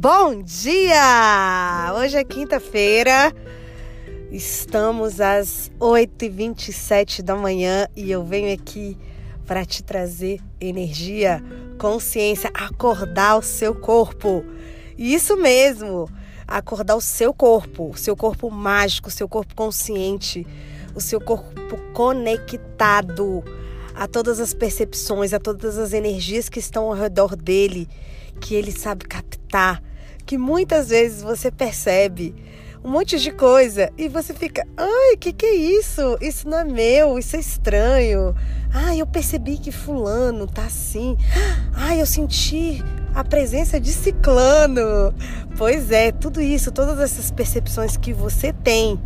Bom 0.00 0.44
dia! 0.44 1.92
Hoje 1.96 2.16
é 2.16 2.22
quinta-feira, 2.22 3.34
estamos 4.30 5.20
às 5.20 5.72
8h27 5.80 7.20
da 7.20 7.34
manhã 7.34 7.88
e 7.96 8.08
eu 8.08 8.24
venho 8.24 8.54
aqui 8.54 8.96
para 9.44 9.64
te 9.64 9.82
trazer 9.82 10.40
energia, 10.60 11.42
consciência, 11.80 12.48
acordar 12.54 13.38
o 13.38 13.42
seu 13.42 13.74
corpo. 13.74 14.44
Isso 14.96 15.36
mesmo, 15.36 16.08
acordar 16.46 16.94
o 16.94 17.00
seu 17.00 17.34
corpo, 17.34 17.90
o 17.90 17.96
seu 17.96 18.14
corpo 18.14 18.48
mágico, 18.52 19.08
o 19.08 19.12
seu 19.12 19.28
corpo 19.28 19.52
consciente, 19.56 20.46
o 20.94 21.00
seu 21.00 21.20
corpo 21.20 21.76
conectado 21.92 23.42
a 23.96 24.06
todas 24.06 24.38
as 24.38 24.54
percepções, 24.54 25.32
a 25.32 25.40
todas 25.40 25.76
as 25.76 25.92
energias 25.92 26.48
que 26.48 26.60
estão 26.60 26.84
ao 26.84 26.94
redor 26.94 27.34
dele, 27.34 27.88
que 28.40 28.54
ele 28.54 28.70
sabe 28.70 29.04
captar 29.04 29.82
que 30.28 30.36
muitas 30.36 30.90
vezes 30.90 31.22
você 31.22 31.50
percebe 31.50 32.34
um 32.84 32.90
monte 32.90 33.18
de 33.18 33.30
coisa 33.30 33.90
e 33.96 34.10
você 34.10 34.34
fica, 34.34 34.62
ai, 34.76 35.16
que 35.16 35.32
que 35.32 35.46
é 35.46 35.54
isso? 35.54 36.18
Isso 36.20 36.46
não 36.46 36.58
é 36.58 36.64
meu, 36.64 37.18
isso 37.18 37.34
é 37.34 37.40
estranho. 37.40 38.34
Ai, 38.70 39.00
eu 39.00 39.06
percebi 39.06 39.56
que 39.56 39.72
fulano 39.72 40.46
tá 40.46 40.66
assim. 40.66 41.16
Ai, 41.72 42.02
eu 42.02 42.04
senti 42.04 42.84
a 43.14 43.24
presença 43.24 43.80
de 43.80 43.90
ciclano. 43.90 45.14
Pois 45.56 45.90
é, 45.90 46.12
tudo 46.12 46.42
isso, 46.42 46.70
todas 46.70 47.00
essas 47.00 47.30
percepções 47.30 47.96
que 47.96 48.12
você 48.12 48.52
tem, 48.52 49.00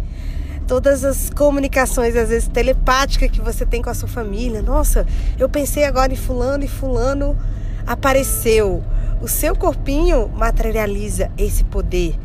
todas 0.66 1.04
as 1.04 1.30
comunicações 1.30 2.16
às 2.16 2.30
vezes 2.30 2.48
telepáticas 2.48 3.30
que 3.30 3.40
você 3.40 3.64
tem 3.64 3.80
com 3.80 3.90
a 3.90 3.94
sua 3.94 4.08
família. 4.08 4.60
Nossa, 4.60 5.06
eu 5.38 5.48
pensei 5.48 5.84
agora 5.84 6.12
em 6.12 6.16
fulano 6.16 6.64
e 6.64 6.68
fulano 6.68 7.38
apareceu. 7.86 8.82
O 9.22 9.28
seu 9.28 9.54
corpinho 9.54 10.28
materializa 10.34 11.30
esse 11.38 11.62
poder. 11.62 12.18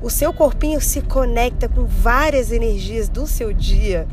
O 0.00 0.08
seu 0.08 0.32
corpinho 0.32 0.80
se 0.80 1.02
conecta 1.02 1.68
com 1.68 1.84
várias 1.84 2.50
energias 2.50 3.06
do 3.06 3.26
seu 3.26 3.52
dia 3.52 4.08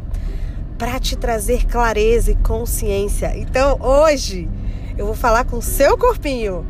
para 0.78 1.00
te 1.00 1.16
trazer 1.16 1.66
clareza 1.66 2.31
e 2.31 2.36
consciência. 2.36 3.31
Então, 3.38 3.80
hoje 3.80 4.50
eu 4.97 5.06
vou 5.06 5.16
falar 5.16 5.45
com 5.45 5.59
o 5.59 5.61
seu 5.61 5.97
corpinho. 5.97 6.66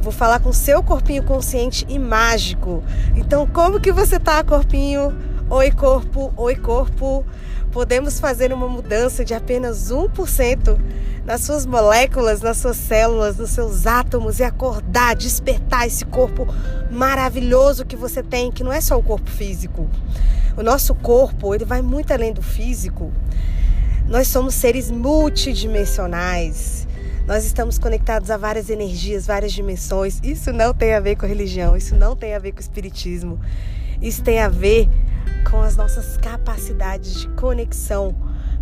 Vou 0.00 0.12
falar 0.12 0.38
com 0.38 0.50
o 0.50 0.54
seu 0.54 0.84
corpinho 0.84 1.24
consciente 1.24 1.84
e 1.88 1.98
mágico. 1.98 2.84
Então, 3.16 3.44
como 3.44 3.80
que 3.80 3.90
você 3.90 4.20
tá, 4.20 4.44
corpinho? 4.44 5.12
Oi, 5.50 5.70
corpo. 5.70 6.30
Oi, 6.36 6.56
corpo. 6.56 7.24
Podemos 7.72 8.20
fazer 8.20 8.52
uma 8.52 8.68
mudança 8.68 9.24
de 9.24 9.32
apenas 9.32 9.90
1% 9.90 10.78
nas 11.24 11.40
suas 11.40 11.64
moléculas, 11.64 12.42
nas 12.42 12.58
suas 12.58 12.76
células, 12.76 13.38
nos 13.38 13.48
seus 13.48 13.86
átomos 13.86 14.40
e 14.40 14.42
acordar, 14.42 15.16
despertar 15.16 15.86
esse 15.86 16.04
corpo 16.04 16.46
maravilhoso 16.90 17.86
que 17.86 17.96
você 17.96 18.22
tem, 18.22 18.52
que 18.52 18.62
não 18.62 18.70
é 18.70 18.78
só 18.82 18.98
o 18.98 19.02
corpo 19.02 19.30
físico. 19.30 19.88
O 20.54 20.62
nosso 20.62 20.94
corpo, 20.94 21.54
ele 21.54 21.64
vai 21.64 21.80
muito 21.80 22.12
além 22.12 22.34
do 22.34 22.42
físico. 22.42 23.10
Nós 24.06 24.28
somos 24.28 24.52
seres 24.52 24.90
multidimensionais. 24.90 26.86
Nós 27.26 27.46
estamos 27.46 27.78
conectados 27.78 28.30
a 28.30 28.36
várias 28.36 28.68
energias, 28.68 29.26
várias 29.26 29.52
dimensões. 29.52 30.20
Isso 30.22 30.52
não 30.52 30.74
tem 30.74 30.92
a 30.92 31.00
ver 31.00 31.16
com 31.16 31.24
religião, 31.24 31.74
isso 31.74 31.96
não 31.96 32.14
tem 32.14 32.34
a 32.34 32.38
ver 32.38 32.52
com 32.52 32.60
espiritismo. 32.60 33.40
Isso 34.00 34.22
tem 34.22 34.40
a 34.40 34.48
ver 34.48 34.88
com 35.50 35.60
as 35.60 35.76
nossas 35.76 36.16
capacidades 36.16 37.20
de 37.20 37.28
conexão 37.28 38.14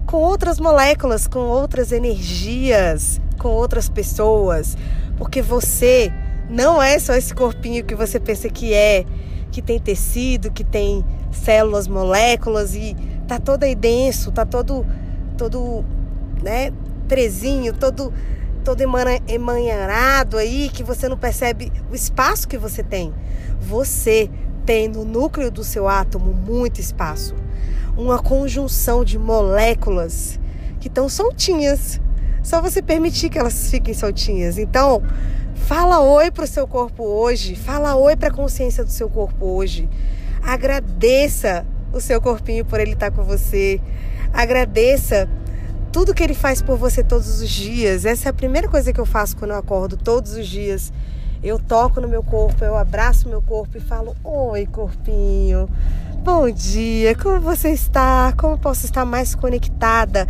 com 0.06 0.19
outras 0.19 0.61
moléculas, 0.61 1.27
com 1.27 1.41
outras 1.41 1.91
energias, 1.91 3.20
com 3.39 3.48
outras 3.48 3.89
pessoas, 3.89 4.77
porque 5.19 5.42
você 5.42 6.12
não 6.48 6.81
é 6.81 6.98
só 6.98 7.14
esse 7.14 7.34
corpinho 7.34 7.85
que 7.85 7.95
você 7.95 8.20
pensa 8.20 8.48
que 8.48 8.73
é, 8.73 9.05
que 9.51 9.61
tem 9.61 9.80
tecido, 9.80 10.51
que 10.51 10.63
tem 10.63 11.05
células, 11.33 11.89
moléculas 11.89 12.74
e 12.74 12.96
tá 13.27 13.39
todo 13.39 13.64
aí 13.64 13.74
denso, 13.74 14.30
tá 14.30 14.46
todo 14.46 14.86
todo, 15.36 15.85
né, 16.42 16.73
presinho, 17.08 17.73
todo 17.74 18.13
todo 18.64 18.80
emanharado 19.29 20.36
aí 20.36 20.69
que 20.69 20.83
você 20.83 21.08
não 21.08 21.17
percebe 21.17 21.73
o 21.90 21.95
espaço 21.95 22.48
que 22.48 22.58
você 22.58 22.83
tem. 22.83 23.14
Você 23.61 24.29
tem 24.66 24.88
no 24.88 25.04
núcleo 25.04 25.50
do 25.50 25.62
seu 25.62 25.88
átomo 25.88 26.34
muito 26.34 26.80
espaço 26.80 27.34
uma 27.96 28.18
conjunção 28.18 29.04
de 29.04 29.18
moléculas 29.18 30.38
que 30.80 30.88
estão 30.88 31.08
soltinhas. 31.08 32.00
Só 32.42 32.60
você 32.60 32.82
permitir 32.82 33.30
que 33.30 33.38
elas 33.38 33.70
fiquem 33.70 33.94
soltinhas. 33.94 34.58
Então, 34.58 35.02
fala 35.54 36.00
oi 36.00 36.30
para 36.30 36.44
o 36.44 36.46
seu 36.46 36.66
corpo 36.66 37.04
hoje, 37.04 37.56
fala 37.56 37.96
oi 37.96 38.16
para 38.16 38.28
a 38.28 38.32
consciência 38.32 38.84
do 38.84 38.90
seu 38.90 39.08
corpo 39.08 39.46
hoje. 39.46 39.88
Agradeça 40.42 41.64
o 41.92 42.00
seu 42.00 42.20
corpinho 42.20 42.64
por 42.64 42.78
ele 42.78 42.92
estar 42.92 43.10
com 43.10 43.22
você. 43.22 43.80
Agradeça 44.33 45.28
tudo 45.90 46.12
que 46.12 46.22
ele 46.22 46.34
faz 46.34 46.60
por 46.60 46.77
você 46.77 47.02
todos 47.02 47.40
os 47.40 47.48
dias. 47.48 48.04
Essa 48.04 48.28
é 48.28 48.30
a 48.30 48.34
primeira 48.34 48.68
coisa 48.68 48.92
que 48.92 49.00
eu 49.00 49.06
faço 49.06 49.36
quando 49.36 49.52
eu 49.52 49.56
acordo 49.56 49.96
todos 49.96 50.33
os 50.34 50.46
dias. 50.46 50.92
Eu 51.42 51.58
toco 51.58 52.01
no 52.01 52.08
meu 52.08 52.23
corpo, 52.23 52.64
eu 52.64 52.77
abraço 52.77 53.29
meu 53.29 53.42
corpo 53.42 53.77
e 53.77 53.80
falo: 53.80 54.17
Oi, 54.24 54.67
corpinho. 54.67 55.69
Bom 56.23 56.51
dia, 56.51 57.14
como 57.14 57.41
você 57.41 57.70
está? 57.70 58.33
Como 58.36 58.58
posso 58.58 58.85
estar 58.85 59.05
mais 59.05 59.35
conectada, 59.35 60.27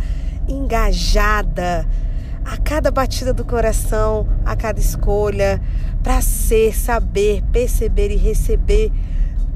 engajada 0.47 1.87
a 2.45 2.57
cada 2.57 2.91
batida 2.91 3.33
do 3.33 3.43
coração, 3.43 4.27
a 4.45 4.55
cada 4.55 4.79
escolha, 4.79 5.61
para 6.03 6.21
ser, 6.21 6.75
saber, 6.75 7.43
perceber 7.51 8.11
e 8.11 8.15
receber 8.15 8.91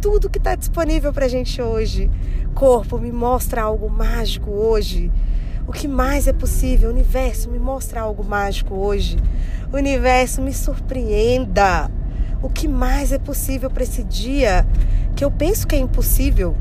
tudo 0.02 0.30
que 0.30 0.40
está 0.40 0.56
disponível 0.56 1.14
para 1.14 1.28
gente 1.28 1.62
hoje. 1.62 2.10
Corpo, 2.56 2.98
me 2.98 3.12
mostra 3.12 3.62
algo 3.62 3.90
mágico 3.90 4.50
hoje. 4.50 5.12
O 5.68 5.72
que 5.72 5.88
mais 5.88 6.28
é 6.28 6.34
possível? 6.34 6.90
Universo, 6.90 7.50
me 7.50 7.60
mostra 7.60 8.02
algo 8.02 8.24
mágico 8.24 8.76
hoje. 8.76 9.18
Universo, 9.72 10.42
me 10.42 10.54
surpreenda. 10.54 11.90
O 12.42 12.50
que 12.50 12.68
mais 12.68 13.12
é 13.12 13.20
possível 13.20 13.70
para 13.70 13.84
esse 13.84 14.04
dia? 14.04 14.66
que 15.16 15.24
eu 15.24 15.32
penso 15.32 15.68
que 15.68 15.76
é 15.76 15.78
impossível, 15.78 16.56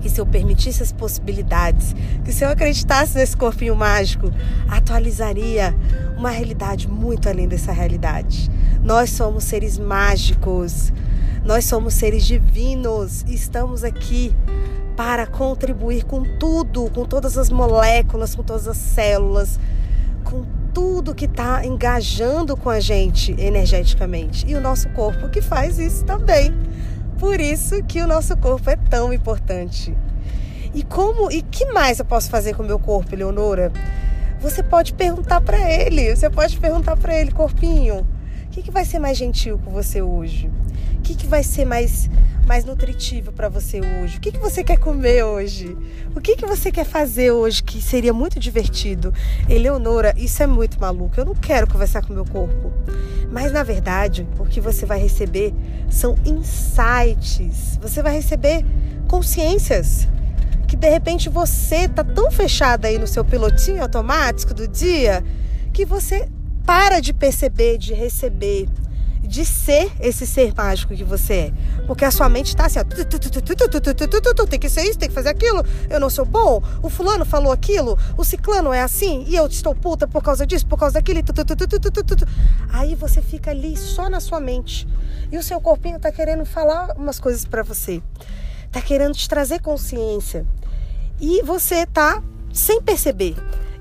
que 0.00 0.08
se 0.08 0.20
eu 0.20 0.26
permitisse 0.26 0.82
as 0.82 0.92
possibilidades, 0.92 1.94
que 2.24 2.32
se 2.32 2.44
eu 2.44 2.48
acreditasse 2.48 3.16
nesse 3.16 3.36
corpinho 3.36 3.76
mágico, 3.76 4.32
atualizaria 4.68 5.74
uma 6.16 6.30
realidade 6.30 6.88
muito 6.88 7.28
além 7.28 7.46
dessa 7.46 7.72
realidade. 7.72 8.50
Nós 8.82 9.10
somos 9.10 9.44
seres 9.44 9.78
mágicos, 9.78 10.92
nós 11.44 11.64
somos 11.64 11.94
seres 11.94 12.24
divinos 12.24 13.22
e 13.26 13.34
estamos 13.34 13.84
aqui 13.84 14.34
para 14.96 15.26
contribuir 15.26 16.04
com 16.04 16.22
tudo, 16.38 16.90
com 16.90 17.04
todas 17.04 17.36
as 17.36 17.50
moléculas, 17.50 18.34
com 18.34 18.42
todas 18.42 18.66
as 18.66 18.78
células, 18.78 19.60
com 20.24 20.44
tudo 20.72 21.14
que 21.14 21.26
está 21.26 21.64
engajando 21.64 22.56
com 22.56 22.70
a 22.70 22.80
gente 22.80 23.32
energeticamente. 23.38 24.46
E 24.48 24.54
o 24.54 24.60
nosso 24.60 24.88
corpo 24.90 25.28
que 25.28 25.42
faz 25.42 25.78
isso 25.78 26.04
também. 26.04 26.52
Por 27.18 27.40
isso 27.40 27.82
que 27.84 28.00
o 28.00 28.06
nosso 28.06 28.36
corpo 28.36 28.68
é 28.68 28.76
tão 28.76 29.12
importante. 29.12 29.96
E 30.74 30.82
como 30.82 31.30
e 31.30 31.42
que 31.42 31.64
mais 31.66 31.98
eu 31.98 32.04
posso 32.04 32.28
fazer 32.28 32.54
com 32.54 32.62
o 32.62 32.66
meu 32.66 32.78
corpo, 32.78 33.14
Leonora? 33.14 33.72
Você 34.40 34.62
pode 34.62 34.92
perguntar 34.92 35.40
para 35.40 35.58
ele, 35.70 36.14
você 36.14 36.28
pode 36.28 36.58
perguntar 36.58 36.96
para 36.96 37.18
ele, 37.18 37.32
corpinho, 37.32 38.06
que, 38.56 38.62
que 38.62 38.70
vai 38.70 38.86
ser 38.86 38.98
mais 38.98 39.18
gentil 39.18 39.60
com 39.62 39.70
você 39.70 40.00
hoje? 40.00 40.50
O 40.94 41.02
que, 41.02 41.14
que 41.14 41.26
vai 41.26 41.42
ser 41.42 41.66
mais 41.66 42.08
mais 42.46 42.64
nutritivo 42.64 43.32
para 43.32 43.48
você 43.48 43.80
hoje? 43.80 44.18
O 44.18 44.20
que, 44.20 44.30
que 44.30 44.38
você 44.38 44.62
quer 44.62 44.78
comer 44.78 45.24
hoje? 45.24 45.76
O 46.14 46.20
que, 46.20 46.36
que 46.36 46.46
você 46.46 46.70
quer 46.70 46.84
fazer 46.84 47.32
hoje 47.32 47.62
que 47.62 47.82
seria 47.82 48.12
muito 48.12 48.38
divertido? 48.38 49.12
Eleonora, 49.48 50.14
isso 50.16 50.42
é 50.42 50.46
muito 50.46 50.80
maluco. 50.80 51.18
Eu 51.18 51.24
não 51.24 51.34
quero 51.34 51.66
conversar 51.66 52.02
com 52.02 52.12
o 52.12 52.14
meu 52.14 52.24
corpo. 52.24 52.72
Mas 53.30 53.52
na 53.52 53.64
verdade, 53.64 54.26
o 54.38 54.46
que 54.46 54.60
você 54.60 54.86
vai 54.86 55.00
receber 55.00 55.52
são 55.90 56.16
insights. 56.24 57.78
Você 57.82 58.00
vai 58.00 58.14
receber 58.14 58.64
consciências 59.08 60.08
que 60.68 60.76
de 60.76 60.88
repente 60.88 61.28
você 61.28 61.88
tá 61.88 62.04
tão 62.04 62.30
fechada 62.30 62.88
aí 62.88 62.96
no 62.96 63.08
seu 63.08 63.24
pilotinho 63.24 63.82
automático 63.82 64.54
do 64.54 64.66
dia 64.66 65.22
que 65.72 65.84
você 65.84 66.26
para 66.66 67.00
de 67.00 67.14
perceber, 67.14 67.78
de 67.78 67.94
receber 67.94 68.68
de 69.26 69.44
ser 69.44 69.92
esse 70.00 70.26
ser 70.26 70.54
mágico 70.54 70.94
que 70.94 71.04
você 71.04 71.34
é. 71.34 71.52
Porque 71.86 72.04
a 72.04 72.10
sua 72.10 72.28
mente 72.28 72.48
está 72.48 72.66
assim, 72.66 72.78
ó, 72.78 72.84
tem 74.46 74.58
que 74.58 74.68
ser 74.68 74.82
isso, 74.82 74.98
tem 74.98 75.08
que 75.08 75.14
fazer 75.14 75.30
aquilo, 75.30 75.64
eu 75.90 75.98
não 76.00 76.08
sou 76.08 76.24
bom, 76.24 76.62
o 76.82 76.88
fulano 76.88 77.24
falou 77.24 77.52
aquilo, 77.52 77.98
o 78.16 78.24
ciclano 78.24 78.72
é 78.72 78.82
assim, 78.82 79.24
e 79.26 79.34
eu 79.34 79.46
estou 79.46 79.74
puta 79.74 80.06
por 80.06 80.22
causa 80.22 80.46
disso, 80.46 80.66
por 80.66 80.78
causa 80.78 80.94
daquilo. 80.94 81.20
Aí 82.70 82.94
você 82.94 83.20
fica 83.20 83.50
ali 83.50 83.76
só 83.76 84.08
na 84.08 84.20
sua 84.20 84.40
mente. 84.40 84.86
E 85.30 85.36
o 85.36 85.42
seu 85.42 85.60
corpinho 85.60 85.98
tá 85.98 86.12
querendo 86.12 86.44
falar 86.44 86.94
umas 86.96 87.18
coisas 87.18 87.44
para 87.44 87.62
você. 87.62 88.00
Tá 88.70 88.80
querendo 88.80 89.14
te 89.14 89.28
trazer 89.28 89.60
consciência. 89.60 90.46
E 91.20 91.42
você 91.42 91.86
tá 91.86 92.22
sem 92.52 92.80
perceber. 92.80 93.34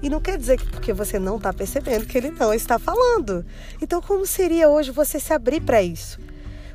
E 0.05 0.09
não 0.09 0.21
quer 0.21 0.37
dizer 0.37 0.59
que 0.59 0.67
porque 0.67 0.93
você 0.93 1.17
não 1.17 1.37
está 1.37 1.51
percebendo 1.51 2.05
que 2.05 2.15
ele 2.15 2.29
não 2.29 2.53
está 2.53 2.77
falando. 2.77 3.43
Então, 3.81 3.99
como 3.99 4.23
seria 4.23 4.69
hoje 4.69 4.91
você 4.91 5.19
se 5.19 5.33
abrir 5.33 5.61
para 5.61 5.81
isso? 5.81 6.19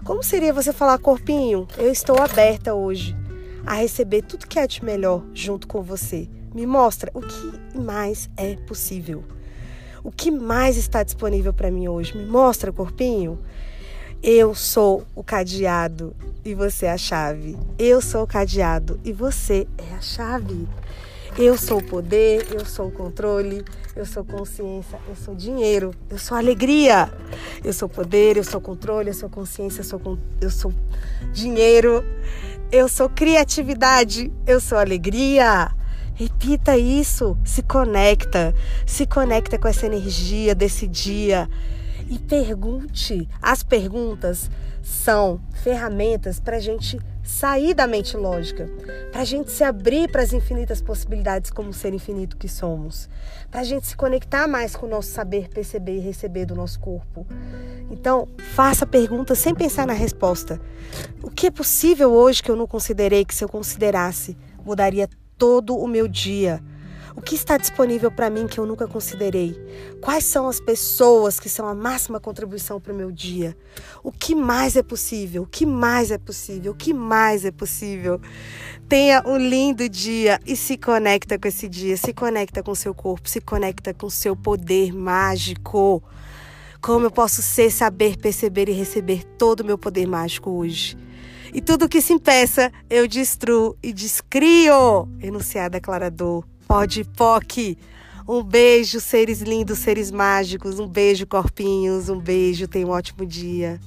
Como 0.05 0.21
seria 0.21 0.53
você 0.53 0.73
falar, 0.73 0.99
corpinho, 0.99 1.69
eu 1.79 1.93
estou 1.93 2.21
aberta 2.21 2.75
hoje 2.75 3.17
a 3.65 3.75
receber 3.75 4.23
tudo 4.23 4.49
que 4.49 4.59
é 4.59 4.67
de 4.67 4.85
melhor 4.85 5.25
junto 5.33 5.69
com 5.69 5.81
você. 5.81 6.29
Me 6.53 6.67
mostra 6.67 7.09
o 7.15 7.21
que 7.21 7.79
mais 7.79 8.29
é 8.37 8.57
possível. 8.57 9.23
O 10.03 10.11
que 10.11 10.33
mais 10.33 10.77
está 10.77 11.05
disponível 11.05 11.53
para 11.53 11.71
mim 11.71 11.87
hoje? 11.87 12.17
Me 12.17 12.27
mostra, 12.27 12.73
corpinho. 12.73 13.39
Eu 14.21 14.57
sou 14.57 15.07
o 15.15 15.23
cadeado 15.23 16.17
e 16.45 16.53
você 16.53 16.87
é 16.87 16.93
a 16.95 16.99
chave. 16.99 17.57
Eu 17.79 18.01
sou 18.01 18.25
o 18.25 18.27
cadeado 18.27 18.99
e 19.05 19.13
você 19.13 19.69
é 19.79 19.95
a 19.95 20.01
chave. 20.01 20.67
Eu 21.43 21.57
sou 21.57 21.79
o 21.79 21.83
poder, 21.83 22.49
eu 22.53 22.67
sou 22.67 22.89
o 22.89 22.91
controle, 22.91 23.65
eu 23.97 24.05
sou 24.05 24.23
consciência, 24.23 24.99
eu 25.09 25.17
sou 25.17 25.35
dinheiro, 25.35 25.95
eu 26.11 26.19
sou 26.19 26.37
alegria. 26.37 27.11
Eu 27.65 27.73
sou 27.73 27.89
poder, 27.89 28.37
eu 28.37 28.45
sou 28.45 28.61
controle, 28.61 29.09
eu 29.09 29.15
sou 29.15 29.31
consciência, 29.31 29.81
eu 29.81 29.85
sou, 29.85 30.19
eu 30.39 30.51
sou 30.51 30.71
dinheiro, 31.33 32.05
eu 32.71 32.87
sou 32.91 33.09
criatividade, 33.09 34.31
eu 34.47 34.61
sou 34.61 34.77
alegria. 34.77 35.75
Repita 36.15 36.77
isso, 36.77 37.35
se 37.43 37.63
conecta, 37.63 38.55
se 38.85 39.07
conecta 39.07 39.59
com 39.59 39.67
essa 39.67 39.87
energia 39.87 40.55
desse 40.55 40.87
dia 40.87 41.49
e 42.11 42.19
pergunte. 42.19 43.27
As 43.41 43.63
perguntas 43.63 44.51
são 44.83 45.41
ferramentas 45.63 46.39
para 46.39 46.59
a 46.59 46.61
gente 46.61 47.01
sair 47.23 47.75
da 47.75 47.87
mente 47.87 48.17
lógica, 48.17 48.69
para 49.13 49.23
a 49.23 49.25
gente 49.25 49.51
se 49.51 49.63
abrir 49.63 50.11
para 50.11 50.23
as 50.23 50.33
infinitas 50.33 50.81
possibilidades 50.81 51.51
como 51.51 51.73
ser 51.73 51.93
infinito 51.95 52.37
que 52.37 52.49
somos, 52.49 53.09
para 53.51 53.61
a 53.61 53.65
gente 53.65 53.87
se 53.87 53.97
conectar 53.97 54.47
mais 54.47 54.75
com 54.75 54.87
o 54.87 54.89
nosso 54.89 55.11
saber 55.11 55.49
perceber 55.49 55.97
e 55.97 56.01
receber 56.01 56.47
do 56.47 56.55
nosso 56.55 56.81
corpo. 56.81 57.27
Então, 57.91 58.29
faça 58.55 58.87
perguntas 58.87 59.39
sem 59.39 59.55
pensar 59.55 59.87
na 59.87 59.93
resposta. 59.93 60.61
O 61.23 61.31
que 61.31 61.49
é 61.49 61.51
possível 61.51 62.13
hoje 62.13 62.43
que 62.43 62.51
eu 62.51 62.57
não 62.57 62.67
considerei 62.67 63.25
que 63.25 63.35
se 63.35 63.45
eu 63.45 63.49
considerasse 63.49 64.37
mudaria 64.65 65.09
todo 65.37 65.77
o 65.77 65.89
meu 65.89 66.07
dia? 66.07 66.63
O 67.21 67.23
que 67.23 67.35
está 67.35 67.59
disponível 67.59 68.11
para 68.11 68.31
mim 68.31 68.47
que 68.47 68.59
eu 68.59 68.65
nunca 68.65 68.89
considerei? 68.89 69.55
Quais 70.01 70.25
são 70.25 70.49
as 70.49 70.59
pessoas 70.59 71.39
que 71.39 71.51
são 71.51 71.69
a 71.69 71.75
máxima 71.75 72.19
contribuição 72.19 72.81
para 72.81 72.95
o 72.95 72.97
meu 72.97 73.13
dia? 73.13 73.55
O 74.03 74.11
que 74.11 74.35
mais 74.35 74.75
é 74.75 74.83
possível? 74.83 75.43
O 75.43 75.47
que 75.47 75.67
mais 75.67 76.11
é 76.11 76.17
possível? 76.17 76.73
O 76.73 76.75
que 76.75 76.95
mais 76.95 77.45
é 77.45 77.51
possível? 77.51 78.19
Tenha 78.89 79.23
um 79.27 79.37
lindo 79.37 79.87
dia 79.87 80.41
e 80.47 80.57
se 80.57 80.79
conecta 80.79 81.39
com 81.39 81.47
esse 81.47 81.69
dia, 81.69 81.95
se 81.99 82.15
conecta 82.15 82.63
com 82.63 82.75
seu 82.75 82.95
corpo, 82.95 83.29
se 83.29 83.43
conecta 83.43 83.93
com 83.93 84.09
seu 84.09 84.35
poder 84.35 84.91
mágico. 84.91 86.03
Como 86.81 87.05
eu 87.05 87.11
posso 87.11 87.43
ser, 87.43 87.71
saber, 87.71 88.17
perceber 88.17 88.71
e 88.71 88.73
receber 88.73 89.25
todo 89.37 89.61
o 89.61 89.67
meu 89.67 89.77
poder 89.77 90.07
mágico 90.07 90.49
hoje? 90.49 90.97
E 91.53 91.61
tudo 91.61 91.87
que 91.87 92.01
se 92.01 92.15
impeça, 92.15 92.73
eu 92.89 93.07
destruo 93.07 93.77
e 93.83 93.93
descrio. 93.93 95.07
Enunciado 95.21 95.73
declarador. 95.73 96.47
Pode 96.71 97.03
POC. 97.03 97.77
Um 98.29 98.45
beijo, 98.45 99.01
seres 99.01 99.41
lindos, 99.41 99.81
seres 99.81 100.13
mágicos. 100.13 100.79
Um 100.79 100.87
beijo, 100.87 101.27
corpinhos. 101.27 102.09
Um 102.09 102.21
beijo. 102.21 102.69
Tenha 102.69 102.87
um 102.87 102.91
ótimo 102.91 103.27
dia. 103.27 103.81